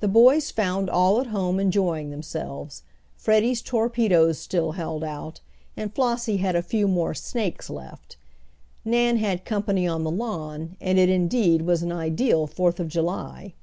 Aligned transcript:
The 0.00 0.08
boys 0.08 0.50
found 0.50 0.90
all 0.90 1.20
at 1.20 1.28
home 1.28 1.60
enjoying 1.60 2.10
themselves. 2.10 2.82
Freddie's 3.14 3.62
torpedoes 3.62 4.40
still 4.40 4.72
held 4.72 5.04
out, 5.04 5.38
and 5.76 5.94
Flossie 5.94 6.38
had 6.38 6.56
a 6.56 6.62
few 6.64 6.88
more 6.88 7.14
"snakes" 7.14 7.70
left. 7.70 8.16
Nan 8.84 9.18
had 9.18 9.44
company 9.44 9.86
on 9.86 10.02
the 10.02 10.10
lawn, 10.10 10.76
and 10.80 10.98
it 10.98 11.08
indeed 11.08 11.62
was 11.62 11.80
an 11.84 11.92
ideal 11.92 12.48
Fourth 12.48 12.80
of 12.80 12.88
July. 12.88 13.54